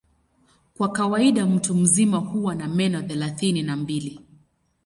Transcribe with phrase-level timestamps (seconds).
[0.77, 4.19] Kwa kawaida mtu mzima huwa na meno thelathini na mbili.